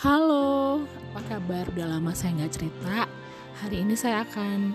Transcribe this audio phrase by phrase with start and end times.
[0.00, 0.80] Halo,
[1.12, 1.68] apa kabar?
[1.76, 3.04] Udah lama saya nggak cerita.
[3.60, 4.72] Hari ini saya akan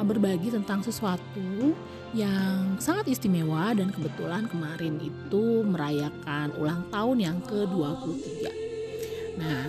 [0.00, 1.76] berbagi tentang sesuatu
[2.16, 8.48] yang sangat istimewa dan kebetulan kemarin itu merayakan ulang tahun yang ke-23.
[9.36, 9.68] Nah,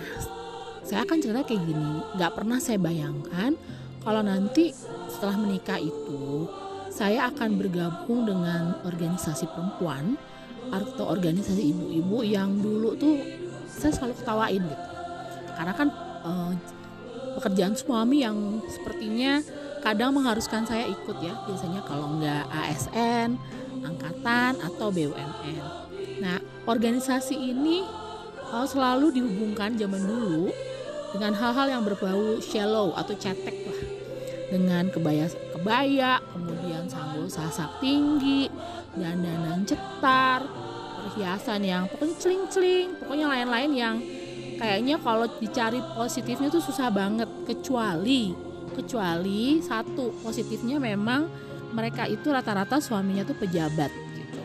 [0.80, 1.92] saya akan cerita kayak gini.
[2.16, 3.60] Gak pernah saya bayangkan
[4.00, 4.72] kalau nanti
[5.12, 6.48] setelah menikah itu
[6.88, 10.16] saya akan bergabung dengan organisasi perempuan
[10.72, 13.20] atau organisasi ibu-ibu yang dulu tuh
[13.68, 14.93] saya selalu ketawain gitu
[15.54, 15.88] karena kan
[16.26, 16.52] uh,
[17.38, 19.42] pekerjaan suami yang sepertinya
[19.82, 21.34] kadang mengharuskan saya ikut ya.
[21.44, 23.36] Biasanya kalau nggak ASN
[23.84, 25.84] angkatan atau BUMN
[26.22, 27.82] nah organisasi ini
[28.48, 30.48] uh, selalu dihubungkan zaman dulu
[31.14, 33.80] dengan hal-hal yang berbau shallow atau cetek lah.
[34.50, 38.46] Dengan kebaya kebaya kemudian sanggul sasak tinggi
[38.94, 40.46] dandanan cetar
[41.04, 43.96] perhiasan yang pokoknya celing-celing pokoknya lain-lain yang
[44.64, 48.32] kayaknya kalau dicari positifnya tuh susah banget kecuali
[48.72, 51.28] kecuali satu positifnya memang
[51.76, 54.40] mereka itu rata-rata suaminya tuh pejabat gitu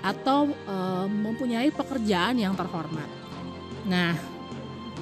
[0.00, 0.76] atau e,
[1.12, 3.04] mempunyai pekerjaan yang terhormat.
[3.84, 4.16] Nah,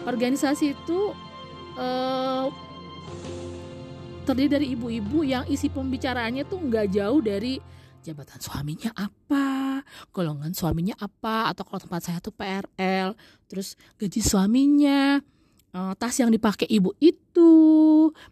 [0.02, 1.14] organisasi itu
[1.78, 1.88] e,
[4.26, 7.62] terdiri dari ibu-ibu yang isi pembicaraannya tuh nggak jauh dari
[8.02, 9.46] jabatan suaminya apa,
[10.10, 13.14] golongan suaminya apa, atau kalau tempat saya tuh PRL,
[13.46, 15.20] terus gaji suaminya,
[15.74, 17.52] uh, tas yang dipakai ibu itu,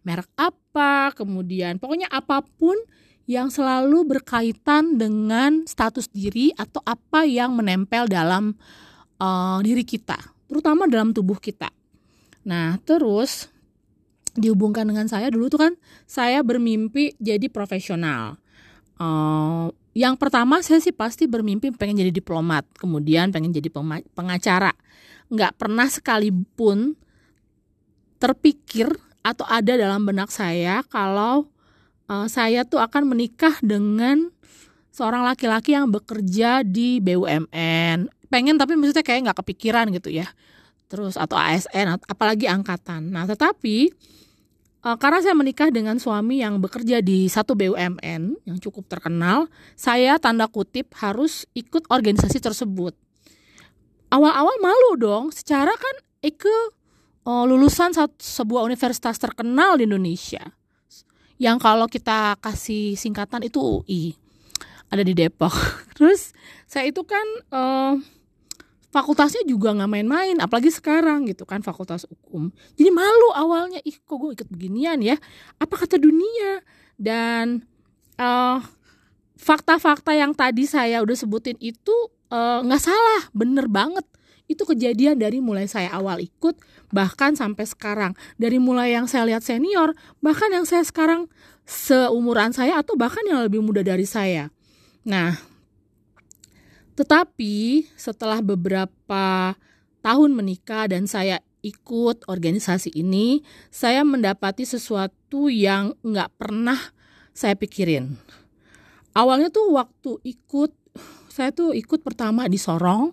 [0.07, 2.77] merek apa, kemudian pokoknya apa pun
[3.27, 8.55] yang selalu berkaitan dengan status diri atau apa yang menempel dalam
[9.19, 11.69] uh, diri kita, terutama dalam tubuh kita.
[12.47, 13.51] Nah, terus
[14.37, 15.73] dihubungkan dengan saya dulu tuh kan
[16.05, 18.37] saya bermimpi jadi profesional
[18.97, 23.73] Uh, yang pertama saya sih pasti bermimpi pengen jadi diplomat, kemudian pengen jadi
[24.13, 24.77] pengacara.
[25.33, 27.01] Nggak pernah sekalipun
[28.21, 28.93] terpikir
[29.25, 31.49] atau ada dalam benak saya kalau
[32.13, 34.29] uh, saya tuh akan menikah dengan
[34.93, 38.13] seorang laki-laki yang bekerja di BUMN.
[38.29, 40.29] Pengen tapi maksudnya kayak nggak kepikiran gitu ya.
[40.93, 43.17] Terus atau ASN, apalagi angkatan.
[43.17, 43.89] Nah tetapi
[44.87, 50.15] Uh, karena saya menikah dengan suami yang bekerja di satu BUMN yang cukup terkenal, saya
[50.23, 52.95] tanda kutip harus ikut organisasi tersebut.
[54.15, 56.47] Awal-awal malu dong, secara kan Eke
[57.27, 60.55] uh, lulusan satu, sebuah universitas terkenal di Indonesia.
[61.43, 64.15] Yang kalau kita kasih singkatan itu UI,
[64.87, 65.51] ada di Depok.
[65.99, 66.31] Terus
[66.71, 67.99] saya itu kan uh,
[68.97, 72.49] fakultasnya juga nggak main-main apalagi sekarang gitu kan fakultas hukum.
[72.81, 75.21] Jadi malu awalnya ih kok gue ikut beginian ya?
[75.61, 76.65] Apa kata dunia?
[76.97, 77.61] Dan
[78.17, 78.59] eh,
[79.37, 81.93] fakta-fakta yang tadi saya udah sebutin itu
[82.33, 84.09] eh, nggak uh, salah bener banget.
[84.49, 86.57] Itu kejadian dari mulai saya awal ikut
[86.89, 88.17] bahkan sampai sekarang.
[88.41, 89.93] Dari mulai yang saya lihat senior
[90.25, 91.29] bahkan yang saya sekarang
[91.69, 94.49] seumuran saya atau bahkan yang lebih muda dari saya.
[95.05, 95.56] Nah
[96.97, 99.55] tetapi setelah beberapa
[100.01, 106.79] tahun menikah dan saya ikut organisasi ini, saya mendapati sesuatu yang nggak pernah
[107.37, 108.17] saya pikirin.
[109.13, 110.73] Awalnya tuh waktu ikut,
[111.29, 113.13] saya tuh ikut pertama di Sorong,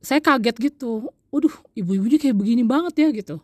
[0.00, 1.10] saya kaget gitu.
[1.34, 3.42] Waduh, ibu-ibunya kayak begini banget ya gitu.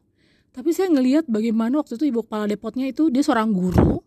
[0.53, 4.05] Tapi saya ngelihat bagaimana waktu itu ibu kepala depotnya itu dia seorang guru,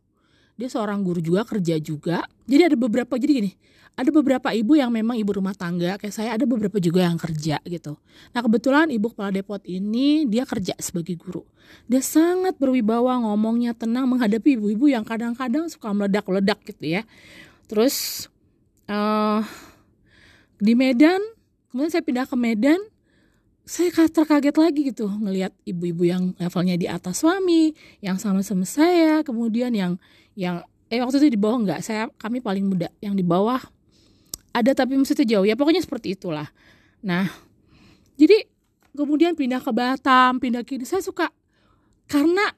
[0.56, 2.24] dia seorang guru juga kerja juga.
[2.48, 3.52] Jadi ada beberapa jadi gini,
[3.96, 7.64] ada beberapa ibu yang memang ibu rumah tangga kayak saya ada beberapa juga yang kerja
[7.64, 7.96] gitu.
[8.36, 11.48] Nah kebetulan ibu kepala depot ini dia kerja sebagai guru.
[11.88, 17.02] Dia sangat berwibawa ngomongnya tenang menghadapi ibu-ibu yang kadang-kadang suka meledak-ledak gitu ya.
[17.72, 18.28] Terus
[18.92, 19.42] uh,
[20.60, 21.20] di Medan
[21.72, 22.80] kemudian saya pindah ke Medan
[23.66, 29.74] saya terkaget lagi gitu ngelihat ibu-ibu yang levelnya di atas suami yang sama-sama saya kemudian
[29.74, 29.98] yang
[30.38, 30.62] yang
[30.94, 33.58] eh waktu itu di bawah enggak saya kami paling muda yang di bawah
[34.54, 36.48] ada tapi maksudnya jauh ya pokoknya seperti itulah.
[37.04, 37.28] Nah
[38.16, 38.48] jadi
[38.96, 41.28] kemudian pindah ke Batam pindah ke ini saya suka
[42.07, 42.54] karena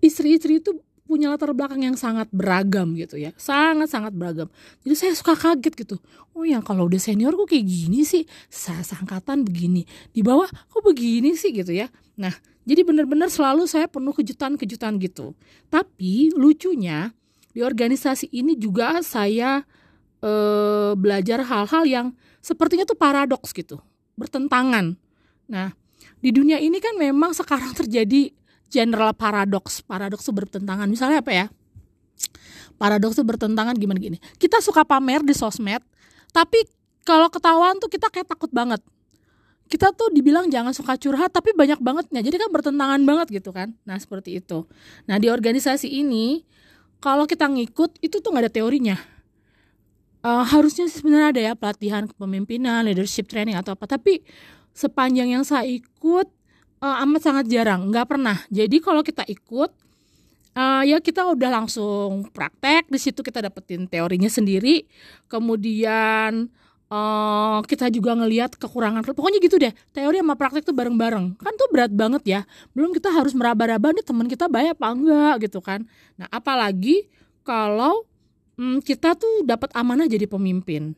[0.00, 0.74] istri-istri itu
[1.04, 3.30] punya latar belakang yang sangat beragam gitu ya.
[3.36, 4.48] Sangat sangat beragam.
[4.82, 5.96] Jadi saya suka kaget gitu.
[6.32, 8.24] Oh yang kalau udah senior kok kayak gini sih?
[8.48, 9.84] Saya sangkatan begini.
[10.10, 11.92] Di bawah kok begini sih gitu ya?
[12.16, 12.32] Nah
[12.64, 15.36] jadi benar-benar selalu saya penuh kejutan-kejutan gitu.
[15.68, 17.12] Tapi lucunya
[17.52, 19.62] di organisasi ini juga saya
[20.24, 20.32] e,
[20.96, 22.06] belajar hal-hal yang
[22.40, 23.78] sepertinya tuh paradoks gitu,
[24.16, 24.96] bertentangan.
[25.46, 25.76] Nah,
[26.24, 28.32] di dunia ini kan memang sekarang terjadi
[28.72, 29.84] general paradoks.
[29.84, 30.86] Paradoks itu bertentangan.
[30.88, 31.46] Misalnya apa ya?
[32.76, 34.18] Paradoks itu bertentangan gimana gini.
[34.38, 35.82] Kita suka pamer di sosmed,
[36.34, 36.66] tapi
[37.06, 38.82] kalau ketahuan tuh kita kayak takut banget.
[39.64, 43.48] kita tuh dibilang jangan suka curhat tapi banyak banget bangetnya jadi kan bertentangan banget gitu
[43.48, 44.68] kan nah seperti itu
[45.08, 46.44] nah di organisasi ini
[47.00, 48.96] kalau kita ngikut itu tuh nggak ada teorinya
[50.24, 54.24] uh, harusnya sebenarnya ada ya pelatihan kepemimpinan leadership training atau apa tapi
[54.74, 56.28] sepanjang yang saya ikut
[56.84, 58.36] uh, amat sangat jarang nggak pernah.
[58.52, 59.72] Jadi kalau kita ikut
[60.52, 64.84] uh, ya kita udah langsung praktek di situ kita dapetin teorinya sendiri.
[65.32, 66.52] Kemudian
[66.92, 69.72] uh, kita juga ngelihat kekurangan pokoknya gitu deh.
[69.96, 71.40] Teori sama praktek tuh bareng-bareng.
[71.40, 72.40] Kan tuh berat banget ya.
[72.76, 75.88] Belum kita harus meraba-raba nih teman kita baik apa enggak gitu kan.
[76.20, 77.08] Nah apalagi
[77.44, 78.04] kalau
[78.60, 80.92] hmm, kita tuh dapat amanah jadi pemimpin.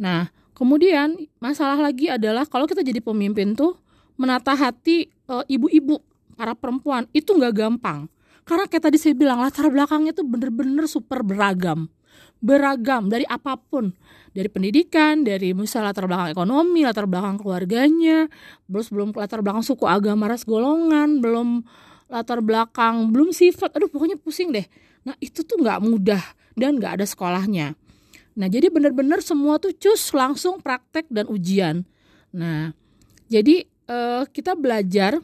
[0.00, 3.78] Nah kemudian masalah lagi adalah kalau kita jadi pemimpin tuh
[4.18, 6.00] menata hati ibu-ibu
[6.38, 8.08] para perempuan itu nggak gampang.
[8.48, 11.92] Karena kayak tadi saya bilang latar belakangnya tuh bener-bener super beragam.
[12.40, 13.92] Beragam dari apa pun.
[14.32, 18.30] Dari pendidikan dari misalnya latar belakang ekonomi latar belakang keluarganya
[18.70, 21.66] terus belum latar belakang suku agama ras golongan belum
[22.08, 23.74] latar belakang belum sifat.
[23.76, 24.64] Aduh pokoknya pusing deh.
[25.04, 26.22] Nah itu tuh nggak mudah
[26.54, 27.74] dan nggak ada sekolahnya.
[28.38, 31.82] Nah jadi bener-bener semua tuh cus langsung praktek dan ujian.
[32.30, 32.72] Nah
[33.26, 35.18] jadi uh, kita belajar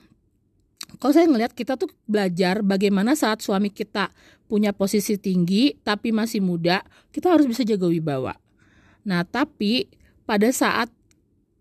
[0.98, 4.14] kalau saya ngelihat kita tuh belajar bagaimana saat suami kita
[4.46, 8.34] punya posisi tinggi tapi masih muda, kita harus bisa jaga wibawa.
[9.02, 9.90] Nah, tapi
[10.24, 10.88] pada saat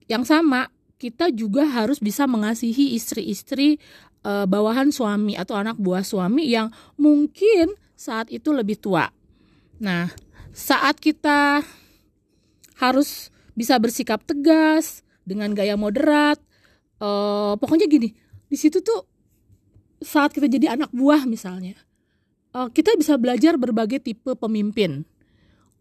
[0.08, 0.70] yang sama
[1.02, 3.82] kita juga harus bisa mengasihi istri-istri
[4.24, 9.12] e, bawahan suami atau anak buah suami yang mungkin saat itu lebih tua.
[9.84, 10.08] Nah,
[10.56, 11.66] saat kita
[12.80, 16.40] harus bisa bersikap tegas dengan gaya moderat,
[17.04, 17.10] e,
[17.60, 18.16] pokoknya gini,
[18.48, 19.04] di situ tuh
[20.00, 21.76] saat kita jadi anak buah misalnya,
[22.54, 25.08] uh, kita bisa belajar berbagai tipe pemimpin.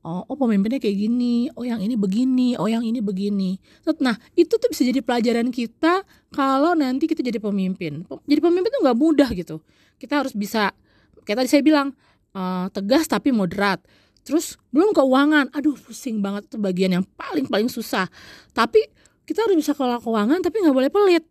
[0.03, 3.55] Oh, oh pemimpinnya kayak gini, oh yang ini begini, oh yang ini begini.
[4.03, 6.03] Nah itu tuh bisa jadi pelajaran kita
[6.35, 8.03] kalau nanti kita jadi pemimpin.
[8.27, 9.63] Jadi pemimpin tuh nggak mudah gitu.
[10.03, 10.75] Kita harus bisa,
[11.23, 11.95] kayak tadi saya bilang,
[12.35, 13.79] uh, tegas tapi moderat.
[14.27, 18.11] Terus belum keuangan, aduh pusing banget itu bagian yang paling paling susah.
[18.51, 18.83] Tapi
[19.27, 21.25] kita harus bisa kelola keuangan tapi nggak boleh pelit.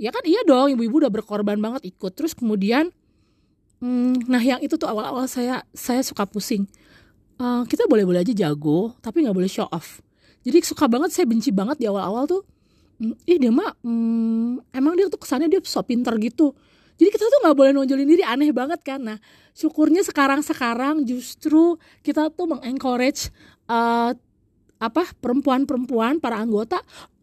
[0.00, 2.12] Ya kan iya dong ibu-ibu udah berkorban banget ikut.
[2.16, 2.88] Terus kemudian
[3.84, 6.64] hmm, nah yang itu tuh awal-awal saya saya suka pusing.
[7.40, 10.00] Uh, kita boleh-boleh aja jago tapi nggak boleh show off.
[10.40, 12.42] Jadi suka banget saya benci banget di awal-awal tuh
[13.00, 16.52] hmm, ih dia mah hmm, emang dia tuh kesannya dia so pinter gitu.
[17.00, 19.00] Jadi kita tuh nggak boleh nonjolin diri aneh banget kan.
[19.00, 19.16] Nah
[19.56, 23.32] syukurnya sekarang sekarang justru kita tuh mengencourage
[23.68, 24.12] uh,
[24.80, 26.80] apa perempuan-perempuan para anggota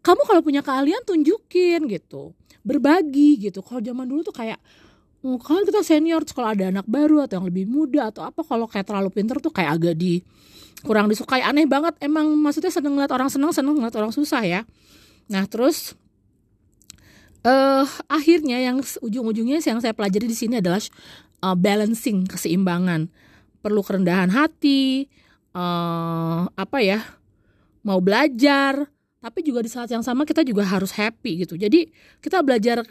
[0.08, 2.32] kamu kalau punya keahlian tunjukin gitu.
[2.64, 3.60] Berbagi gitu.
[3.60, 4.56] Kalau zaman dulu tuh kayak
[5.28, 8.72] oh, kalau kita senior kalau ada anak baru atau yang lebih muda atau apa kalau
[8.72, 10.24] kayak terlalu pinter tuh kayak agak di
[10.88, 11.44] kurang disukai.
[11.44, 12.00] Aneh banget.
[12.00, 14.64] Emang maksudnya seneng ngeliat orang seneng seneng ngeliat orang susah ya.
[15.28, 16.00] Nah terus
[17.44, 20.80] uh, akhirnya yang ujung-ujungnya yang saya pelajari di sini adalah
[21.44, 23.12] uh, balancing keseimbangan.
[23.60, 25.12] Perlu kerendahan hati
[25.52, 27.04] uh, apa ya
[27.84, 31.58] mau belajar tapi juga di saat yang sama kita juga harus happy gitu.
[31.58, 31.90] Jadi
[32.22, 32.86] kita belajar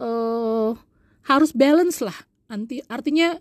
[0.00, 0.76] uh,
[1.24, 2.16] harus balance lah.
[2.50, 3.38] Nanti artinya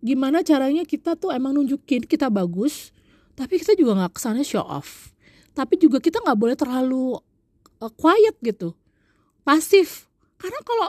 [0.00, 2.92] gimana caranya kita tuh emang nunjukin kita bagus
[3.36, 5.16] tapi kita juga nggak kesannya show off.
[5.56, 7.16] Tapi juga kita nggak boleh terlalu
[7.80, 8.76] uh, quiet gitu.
[9.40, 10.08] Pasif.
[10.36, 10.88] Karena kalau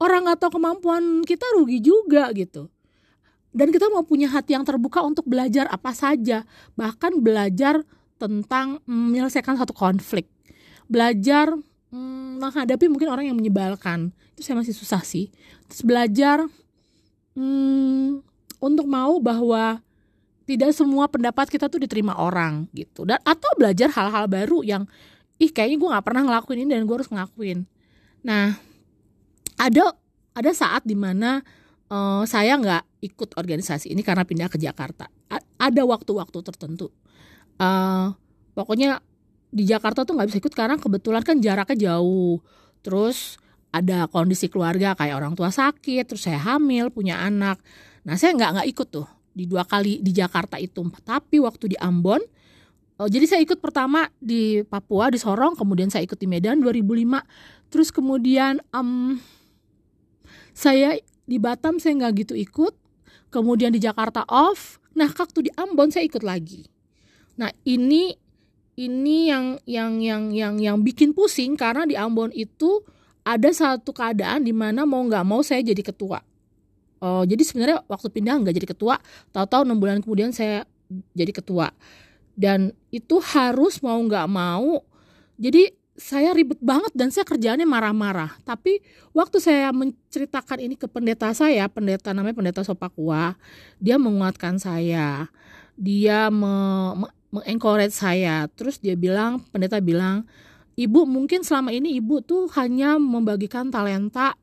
[0.00, 2.72] orang nggak tahu kemampuan kita rugi juga gitu.
[3.54, 6.42] Dan kita mau punya hati yang terbuka untuk belajar apa saja.
[6.74, 7.86] Bahkan belajar
[8.24, 10.26] tentang mm, menyelesaikan satu konflik.
[10.88, 11.52] Belajar
[11.92, 14.10] mm, menghadapi mungkin orang yang menyebalkan.
[14.34, 15.28] Itu saya masih susah sih.
[15.68, 16.42] Terus belajar
[17.36, 18.24] mm,
[18.64, 19.84] untuk mau bahwa
[20.44, 23.08] tidak semua pendapat kita tuh diterima orang gitu.
[23.08, 24.84] Dan atau belajar hal-hal baru yang
[25.40, 27.64] ih kayaknya gue nggak pernah ngelakuin ini dan gue harus ngelakuin.
[28.24, 28.56] Nah
[29.56, 29.96] ada
[30.36, 31.40] ada saat di mana
[31.88, 35.08] uh, saya nggak ikut organisasi ini karena pindah ke Jakarta.
[35.32, 36.92] A ada waktu-waktu tertentu
[37.58, 38.14] uh,
[38.54, 39.02] pokoknya
[39.54, 42.42] di Jakarta tuh nggak bisa ikut karena kebetulan kan jaraknya jauh.
[42.82, 43.38] Terus
[43.70, 47.62] ada kondisi keluarga kayak orang tua sakit terus saya hamil punya anak.
[48.02, 50.82] Nah saya nggak nggak ikut tuh di dua kali di Jakarta itu.
[51.06, 52.18] Tapi waktu di Ambon
[52.98, 57.70] oh, jadi saya ikut pertama di Papua di Sorong kemudian saya ikut di Medan 2005
[57.70, 59.18] terus kemudian um,
[60.54, 62.74] saya di Batam saya nggak gitu ikut.
[63.30, 64.78] Kemudian di Jakarta off.
[64.94, 66.73] Nah waktu di Ambon saya ikut lagi
[67.34, 68.14] Nah, ini
[68.74, 72.82] ini yang yang yang yang yang bikin pusing karena di Ambon itu
[73.24, 76.20] ada satu keadaan di mana mau nggak mau saya jadi ketua.
[77.04, 78.96] Oh, jadi sebenarnya waktu pindah nggak jadi ketua,
[79.32, 80.64] tahu-tahu enam bulan kemudian saya
[81.12, 81.72] jadi ketua.
[82.34, 84.82] Dan itu harus mau nggak mau.
[85.38, 88.34] Jadi saya ribet banget dan saya kerjaannya marah-marah.
[88.42, 88.82] Tapi
[89.14, 93.38] waktu saya menceritakan ini ke pendeta saya, pendeta namanya pendeta Sopakua,
[93.78, 95.30] dia menguatkan saya.
[95.74, 96.54] Dia me,
[96.98, 98.46] me, me saya.
[98.54, 100.22] Terus dia bilang, pendeta bilang,
[100.78, 104.38] "Ibu, mungkin selama ini ibu tuh hanya membagikan talenta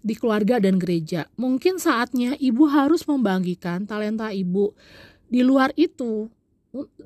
[0.00, 1.28] di keluarga dan gereja.
[1.36, 4.72] Mungkin saatnya ibu harus membagikan talenta ibu
[5.28, 6.32] di luar itu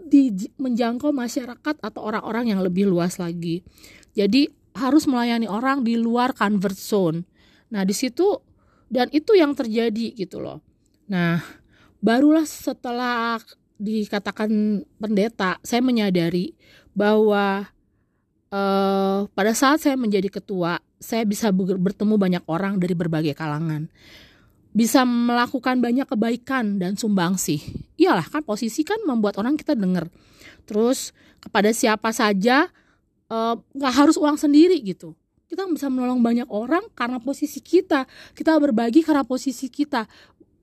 [0.06, 3.66] di menjangkau masyarakat atau orang-orang yang lebih luas lagi.
[4.14, 4.46] Jadi
[4.78, 7.26] harus melayani orang di luar convert zone.
[7.74, 8.38] Nah, di situ
[8.92, 10.62] dan itu yang terjadi gitu loh.
[11.10, 11.42] Nah,
[11.98, 13.40] barulah setelah
[13.84, 16.56] dikatakan pendeta, saya menyadari
[16.96, 17.68] bahwa
[18.48, 23.92] uh, pada saat saya menjadi ketua, saya bisa bertemu banyak orang dari berbagai kalangan
[24.74, 27.62] bisa melakukan banyak kebaikan dan sumbangsih.
[27.94, 30.10] Iyalah kan posisi kan membuat orang kita dengar.
[30.66, 32.66] Terus kepada siapa saja
[33.30, 35.14] eh, nggak uh, harus uang sendiri gitu.
[35.46, 38.10] Kita bisa menolong banyak orang karena posisi kita.
[38.34, 40.10] Kita berbagi karena posisi kita.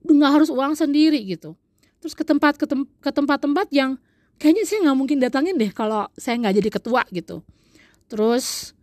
[0.04, 1.56] Nggak harus uang sendiri gitu.
[2.02, 3.94] Terus ke tempat ke, tem ke tempat-tempat yang
[4.42, 7.46] kayaknya sih nggak mungkin datangin deh kalau saya nggak jadi ketua gitu.
[8.10, 8.74] Terus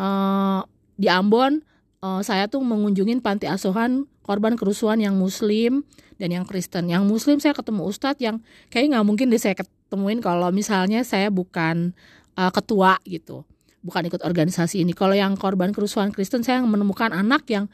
[0.00, 0.64] uh,
[0.96, 1.60] di Ambon
[2.00, 5.84] uh, saya tuh mengunjungin panti asuhan korban kerusuhan yang muslim
[6.16, 6.88] dan yang Kristen.
[6.88, 8.40] Yang muslim saya ketemu ustadz yang
[8.72, 11.92] kayak nggak mungkin deh saya ketemuin kalau misalnya saya bukan
[12.40, 13.44] uh, ketua gitu.
[13.82, 14.94] Bukan ikut organisasi ini.
[14.94, 17.66] Kalau yang korban kerusuhan Kristen saya menemukan anak yang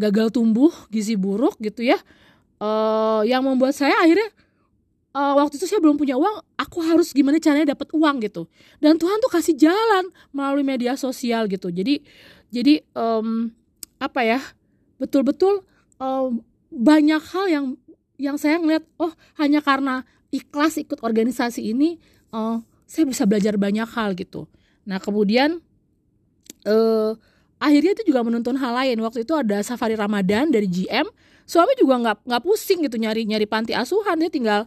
[0.00, 2.00] gagal tumbuh, gizi buruk gitu ya.
[2.62, 4.30] Uh, yang membuat saya akhirnya
[5.18, 8.46] uh, waktu itu saya belum punya uang, aku harus gimana caranya dapat uang gitu.
[8.78, 11.74] Dan Tuhan tuh kasih jalan melalui media sosial gitu.
[11.74, 12.06] Jadi
[12.54, 13.50] jadi um,
[13.98, 14.40] apa ya
[15.02, 15.66] betul-betul
[15.98, 16.30] uh,
[16.70, 17.66] banyak hal yang
[18.22, 21.98] yang saya ngeliat oh hanya karena ikhlas ikut organisasi ini
[22.30, 24.46] uh, saya bisa belajar banyak hal gitu
[24.86, 25.58] nah kemudian
[26.66, 27.14] uh,
[27.62, 31.06] akhirnya itu juga menuntun hal lain waktu itu ada safari ramadan dari GM
[31.46, 34.66] suami juga nggak nggak pusing gitu nyari nyari panti asuhan dia tinggal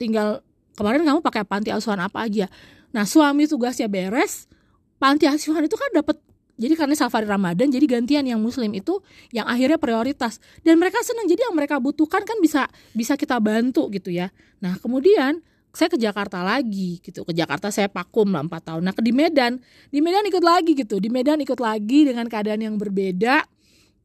[0.00, 0.40] tinggal
[0.72, 2.48] kemarin kamu pakai panti asuhan apa aja
[2.96, 4.48] nah suami tugasnya beres
[4.96, 6.16] panti asuhan itu kan dapat
[6.60, 9.00] jadi karena safari Ramadan, jadi gantian yang Muslim itu
[9.32, 10.44] yang akhirnya prioritas.
[10.60, 11.24] Dan mereka senang.
[11.24, 14.28] Jadi yang mereka butuhkan kan bisa bisa kita bantu gitu ya.
[14.60, 15.40] Nah kemudian
[15.70, 17.22] saya ke Jakarta lagi gitu.
[17.22, 18.82] Ke Jakarta saya pakum lah 4 tahun.
[18.82, 19.58] Nah ke di Medan,
[19.90, 20.98] di Medan ikut lagi gitu.
[20.98, 23.46] Di Medan ikut lagi dengan keadaan yang berbeda.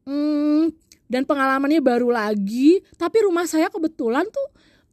[0.06, 0.70] Hmm,
[1.10, 2.82] dan pengalamannya baru lagi.
[2.94, 4.48] Tapi rumah saya kebetulan tuh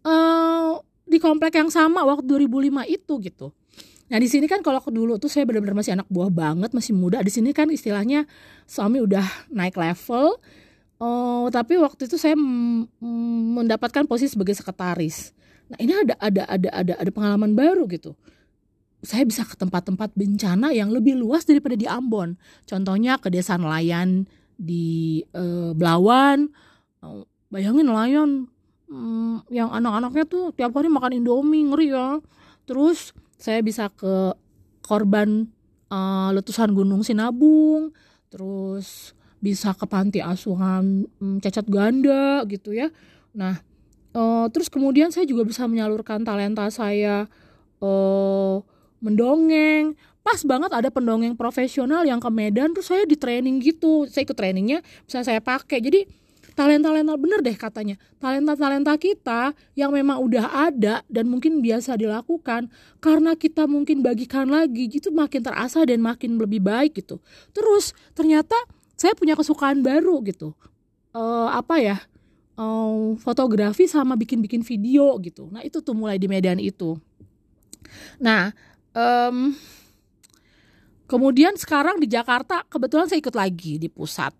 [0.09, 3.47] uh, di komplek yang sama waktu 2005 itu gitu.
[4.09, 7.21] Nah di sini kan kalau dulu tuh saya benar-benar masih anak buah banget, masih muda.
[7.21, 8.25] Di sini kan istilahnya
[8.65, 10.37] suami udah naik level.
[11.03, 15.35] Oh, tapi waktu itu saya mendapatkan posisi sebagai sekretaris.
[15.73, 18.13] Nah ini ada ada ada ada ada pengalaman baru gitu.
[19.03, 22.39] Saya bisa ke tempat-tempat bencana yang lebih luas daripada di Ambon.
[22.63, 26.47] Contohnya ke desa nelayan di uh, Belawan.
[27.01, 28.29] Uh, bayangin nelayan
[28.87, 32.21] um, yang anak-anaknya tuh tiap hari makan Indomie ngeri ya.
[32.63, 33.11] Terus
[33.41, 34.31] saya bisa ke
[34.85, 35.51] korban
[35.93, 37.91] uh, letusan gunung Sinabung
[38.33, 42.89] terus bisa ke panti asuhan um, cacat ganda gitu ya
[43.35, 43.61] nah
[44.13, 47.27] uh, terus kemudian saya juga bisa menyalurkan talenta saya
[47.83, 48.63] uh,
[49.03, 49.97] mendongeng.
[50.23, 54.07] Pas banget ada pendongeng profesional yang ke Medan terus saya di training gitu.
[54.07, 55.83] Saya ikut trainingnya bisa saya pakai.
[55.83, 56.07] Jadi
[56.55, 57.99] talenta-talenta bener deh katanya.
[58.23, 62.71] Talenta-talenta kita yang memang udah ada dan mungkin biasa dilakukan
[63.03, 67.19] karena kita mungkin bagikan lagi gitu makin terasa dan makin lebih baik gitu.
[67.51, 68.55] Terus ternyata
[68.95, 70.55] saya punya kesukaan baru gitu.
[71.13, 71.97] Uh, apa ya
[72.57, 76.97] uh, fotografi sama bikin-bikin video gitu nah itu tuh mulai di Medan itu
[78.17, 78.53] nah
[78.93, 79.53] um,
[81.05, 84.33] kemudian sekarang di Jakarta kebetulan saya ikut lagi di pusat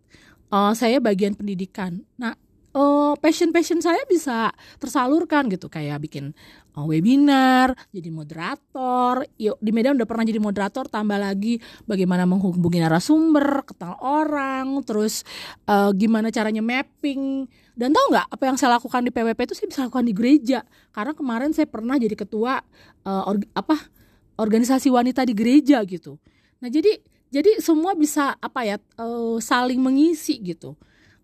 [0.54, 2.06] uh, saya bagian pendidikan.
[2.22, 2.38] Nah,
[2.78, 6.38] uh, passion-passion saya bisa tersalurkan gitu kayak bikin
[6.78, 9.26] uh, webinar, jadi moderator.
[9.42, 11.58] Yuk di Medan udah pernah jadi moderator, tambah lagi
[11.90, 15.26] bagaimana menghubungi narasumber, kenal orang, terus
[15.66, 17.50] uh, gimana caranya mapping.
[17.74, 20.60] Dan tahu nggak apa yang saya lakukan di PWP itu saya bisa lakukan di gereja.
[20.94, 22.62] Karena kemarin saya pernah jadi ketua
[23.06, 23.90] uh, or, apa
[24.38, 26.22] organisasi wanita di gereja gitu.
[26.62, 27.02] Nah jadi
[27.34, 30.78] jadi semua bisa apa ya uh, saling mengisi gitu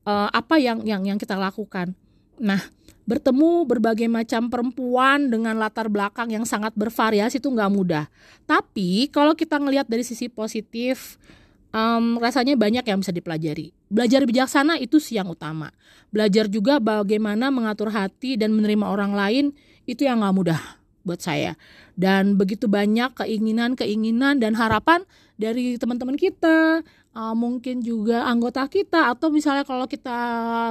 [0.10, 1.94] uh, apa yang yang yang kita lakukan
[2.42, 2.58] nah
[3.06, 8.10] bertemu berbagai macam perempuan dengan latar belakang yang sangat bervariasi itu nggak mudah
[8.50, 11.22] tapi kalau kita ngelihat dari sisi positif
[11.70, 15.74] um, rasanya banyak yang bisa dipelajari belajar bijaksana itu sih yang utama.
[16.14, 19.46] Belajar juga bagaimana mengatur hati dan menerima orang lain
[19.90, 20.62] itu yang nggak mudah
[21.04, 21.58] buat saya.
[21.98, 25.04] Dan begitu banyak keinginan-keinginan dan harapan
[25.36, 26.86] dari teman-teman kita
[27.18, 30.18] uh, mungkin juga anggota kita atau misalnya kalau kita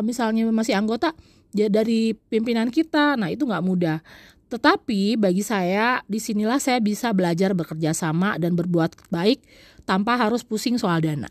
[0.06, 1.12] misalnya masih anggota
[1.52, 3.98] ya dari pimpinan kita nah itu nggak mudah.
[4.48, 9.44] Tetapi bagi saya di sinilah saya bisa belajar bekerja sama dan berbuat baik
[9.84, 11.28] tanpa harus pusing soal dana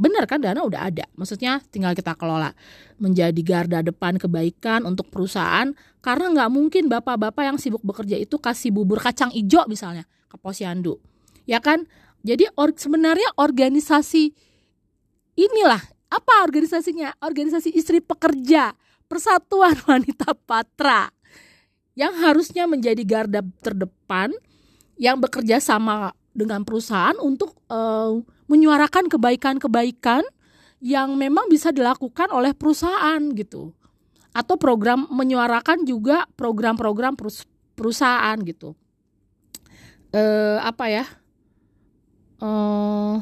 [0.00, 1.04] benar kan dana udah ada.
[1.14, 2.56] Maksudnya tinggal kita kelola.
[2.96, 8.72] Menjadi garda depan kebaikan untuk perusahaan karena nggak mungkin bapak-bapak yang sibuk bekerja itu kasih
[8.72, 10.96] bubur kacang ijo misalnya ke posyandu.
[11.44, 11.84] Ya kan?
[12.24, 14.32] Jadi or, sebenarnya organisasi
[15.36, 17.16] inilah apa organisasinya?
[17.20, 18.72] Organisasi istri pekerja
[19.08, 21.12] persatuan wanita patra
[21.98, 24.32] yang harusnya menjadi garda terdepan
[25.00, 30.26] yang bekerja sama dengan perusahaan untuk uh, menyuarakan kebaikan-kebaikan
[30.82, 33.70] yang memang bisa dilakukan oleh perusahaan gitu.
[34.34, 37.14] Atau program menyuarakan juga program-program
[37.78, 38.74] perusahaan gitu.
[40.10, 41.06] Eh, apa ya?
[42.42, 43.16] Eh,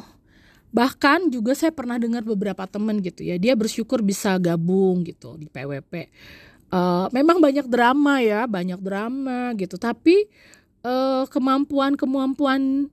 [0.68, 5.49] bahkan juga saya pernah dengar beberapa teman gitu ya dia bersyukur bisa gabung gitu di
[5.49, 5.92] PWP
[6.70, 9.75] eh, memang banyak drama ya banyak drama gitu.
[9.80, 10.28] Tapi
[10.85, 12.92] eh, kemampuan kemampuan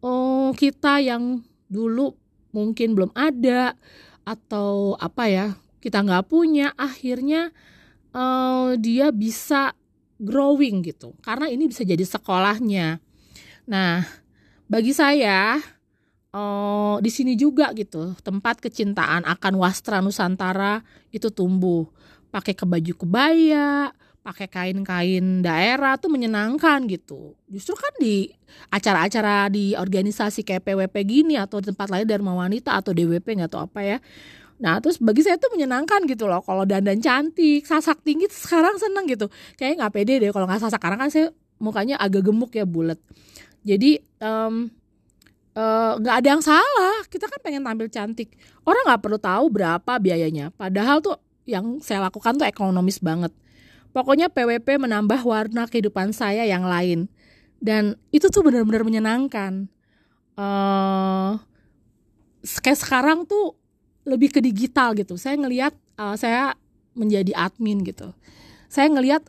[0.00, 2.12] oh, kita yang dulu
[2.52, 3.72] mungkin belum ada
[4.28, 5.46] atau apa ya
[5.80, 7.50] kita nggak punya akhirnya
[8.14, 9.74] uh, dia bisa
[10.22, 11.16] growing gitu.
[11.24, 13.02] Karena ini bisa jadi sekolahnya.
[13.66, 14.06] Nah
[14.70, 15.58] bagi saya
[16.30, 21.88] uh, di sini juga gitu tempat kecintaan akan wastra nusantara itu tumbuh.
[22.32, 27.34] Pakai ke baju kebaya pakai kain-kain daerah tuh menyenangkan gitu.
[27.50, 28.30] Justru kan di
[28.70, 33.66] acara-acara di organisasi kayak PWP gini atau tempat lain Dharma Wanita atau DWP nggak tahu
[33.66, 33.98] apa ya.
[34.62, 39.10] Nah terus bagi saya tuh menyenangkan gitu loh kalau dandan cantik, sasak tinggi sekarang seneng
[39.10, 39.26] gitu.
[39.58, 43.02] Kayaknya nggak pede deh kalau nggak sasak karena kan saya mukanya agak gemuk ya bulat.
[43.66, 44.70] Jadi um,
[45.98, 48.32] nggak uh, ada yang salah kita kan pengen tampil cantik
[48.64, 53.36] orang nggak perlu tahu berapa biayanya padahal tuh yang saya lakukan tuh ekonomis banget
[53.92, 57.12] Pokoknya PWP menambah warna kehidupan saya yang lain.
[57.62, 59.68] Dan itu tuh benar-benar menyenangkan.
[60.34, 61.36] Uh,
[62.64, 63.54] kayak sekarang tuh
[64.08, 65.14] lebih ke digital gitu.
[65.20, 66.56] Saya ngelihat uh, saya
[66.96, 68.10] menjadi admin gitu.
[68.66, 69.28] Saya ngelihat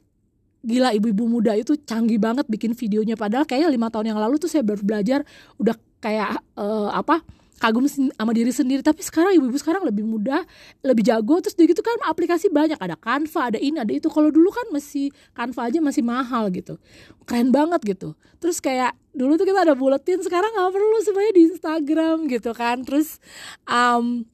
[0.63, 4.47] gila ibu-ibu muda itu canggih banget bikin videonya padahal kayaknya lima tahun yang lalu tuh
[4.47, 5.19] saya baru belajar
[5.59, 7.19] udah kayak uh, apa
[7.61, 8.81] kagum sama diri sendiri.
[8.81, 10.41] Tapi sekarang ibu-ibu sekarang lebih mudah
[10.81, 11.41] lebih jago.
[11.41, 12.77] Terus gitu kan aplikasi banyak.
[12.77, 14.07] Ada Canva ada ini ada itu.
[14.09, 16.79] Kalau dulu kan masih Canva aja masih mahal gitu.
[17.25, 18.17] Keren banget gitu.
[18.43, 22.83] Terus kayak dulu tuh kita ada buletin sekarang nggak perlu semuanya di Instagram gitu kan.
[22.83, 23.21] Terus
[23.69, 24.27] um,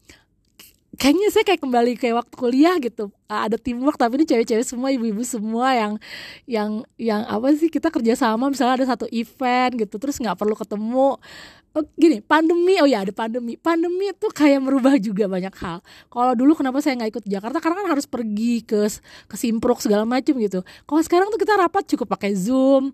[1.00, 3.08] kayaknya saya kayak kembali kayak waktu kuliah gitu.
[3.32, 5.94] Ada teamwork tapi ini cewek-cewek semua ibu-ibu semua yang
[6.44, 8.52] yang yang apa sih kita kerja sama.
[8.52, 11.16] Misalnya ada satu event gitu terus nggak perlu ketemu
[11.76, 13.56] oh, gini pandemi oh ya ada pandemi.
[13.60, 15.80] Pandemi itu kayak merubah juga banyak hal.
[16.10, 17.58] Kalau dulu kenapa saya nggak ikut Jakarta?
[17.62, 18.90] Karena kan harus pergi ke
[19.30, 20.62] ke Simpruk segala macam gitu.
[20.64, 22.94] Kalau sekarang tuh kita rapat cukup pakai Zoom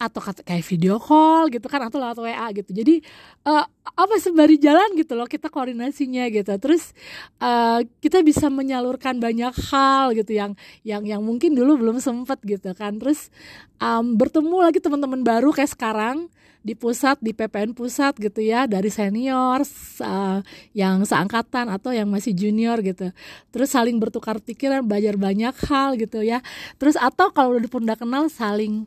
[0.00, 2.72] atau kayak video call gitu kan atau lewat WA gitu.
[2.72, 3.04] Jadi
[3.44, 6.56] uh, apa sembari jalan gitu loh kita koordinasinya gitu.
[6.56, 6.96] Terus
[7.36, 10.56] uh, kita bisa menyalurkan banyak hal gitu yang
[10.88, 12.96] yang yang mungkin dulu belum sempet gitu kan.
[12.96, 13.28] Terus
[13.76, 18.92] um, bertemu lagi teman-teman baru kayak sekarang di pusat di PPN pusat gitu ya dari
[18.92, 19.64] senior
[20.04, 20.44] uh,
[20.76, 23.12] yang seangkatan atau yang masih junior gitu
[23.48, 26.44] terus saling bertukar pikiran belajar banyak hal gitu ya
[26.76, 28.84] terus atau kalau udah pun udah kenal saling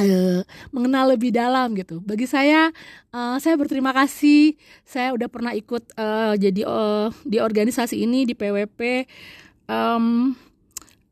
[0.00, 0.40] uh,
[0.72, 2.00] mengenal lebih dalam gitu.
[2.00, 2.72] Bagi saya,
[3.12, 4.56] uh, saya berterima kasih.
[4.86, 9.04] Saya udah pernah ikut uh, jadi uh, di organisasi ini di PWP,
[9.68, 10.32] um,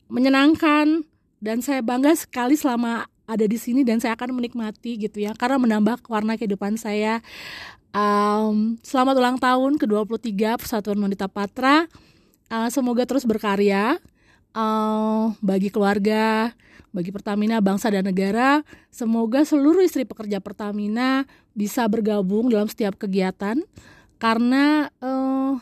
[0.08, 1.04] menyenangkan
[1.38, 5.60] dan saya bangga sekali selama ada di sini dan saya akan menikmati gitu ya karena
[5.60, 7.20] menambah warna kehidupan saya.
[7.92, 11.84] Um, selamat ulang tahun ke-23 Persatuan Wanita Patra.
[12.48, 14.00] Uh, semoga terus berkarya
[14.56, 16.56] uh, bagi keluarga,
[16.88, 18.64] bagi Pertamina, bangsa dan negara.
[18.88, 23.60] Semoga seluruh istri pekerja Pertamina bisa bergabung dalam setiap kegiatan
[24.16, 25.60] karena uh,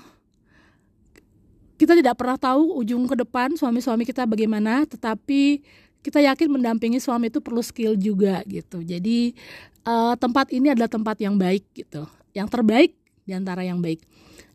[1.76, 5.60] kita tidak pernah tahu ujung ke depan suami-suami kita bagaimana, tetapi
[6.06, 8.78] kita yakin mendampingi suami itu perlu skill juga gitu.
[8.86, 9.34] Jadi
[9.82, 12.94] uh, tempat ini adalah tempat yang baik gitu, yang terbaik
[13.26, 13.98] di antara yang baik.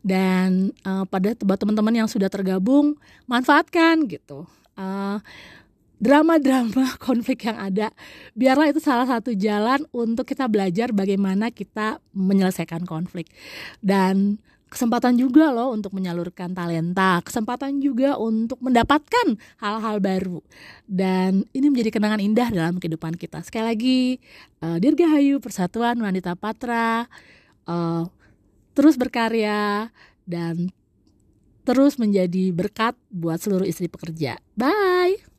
[0.00, 2.96] Dan uh, pada teman-teman yang sudah tergabung,
[3.28, 4.48] manfaatkan gitu.
[4.72, 5.20] Uh,
[6.02, 7.94] drama-drama konflik yang ada
[8.34, 13.30] biarlah itu salah satu jalan untuk kita belajar bagaimana kita menyelesaikan konflik
[13.78, 20.40] dan kesempatan juga loh untuk menyalurkan talenta, kesempatan juga untuk mendapatkan hal-hal baru.
[20.88, 23.44] Dan ini menjadi kenangan indah dalam kehidupan kita.
[23.44, 24.00] Sekali lagi,
[24.64, 27.04] uh, Dirgahayu Persatuan Wanita Patra
[27.68, 28.08] uh,
[28.72, 29.92] terus berkarya
[30.24, 30.72] dan
[31.62, 34.40] terus menjadi berkat buat seluruh istri pekerja.
[34.56, 35.31] Bye.